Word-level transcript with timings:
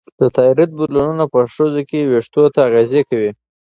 د 0.19 0.21
تایروییډ 0.35 0.71
بدلونونه 0.79 1.25
په 1.33 1.39
ښځو 1.53 1.81
کې 1.89 2.07
وېښتو 2.09 2.43
ته 2.53 2.59
اغېزه 2.67 3.01
کوي. 3.09 3.31